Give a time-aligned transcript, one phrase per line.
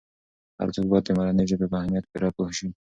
[0.59, 2.67] هر څوک باید د مورنۍ ژبې په اهمیت پوره پوه سي.